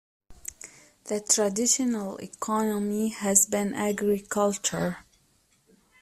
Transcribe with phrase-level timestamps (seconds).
[1.03, 4.97] The traditional economy has been agriculture.